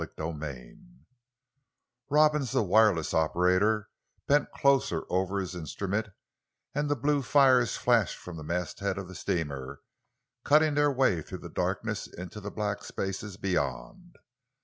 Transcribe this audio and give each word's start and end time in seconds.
CHAPTER 0.03 0.43
IX 0.49 0.79
Robins, 2.09 2.53
the 2.53 2.63
wireless 2.63 3.13
operator, 3.13 3.87
bent 4.25 4.49
closer 4.51 5.03
over 5.11 5.39
his 5.39 5.53
instrument, 5.53 6.07
and 6.73 6.89
the 6.89 6.95
blue 6.95 7.21
fires 7.21 7.77
flashed 7.77 8.17
from 8.17 8.35
the 8.35 8.43
masthead 8.43 8.97
of 8.97 9.07
the 9.07 9.13
steamer, 9.13 9.81
cutting 10.43 10.73
their 10.73 10.91
way 10.91 11.21
through 11.21 11.37
the 11.45 11.49
darkness 11.49 12.07
into 12.07 12.39
the 12.39 12.49
black 12.49 12.83
spaces 12.83 13.37
beyond. 13.37 14.15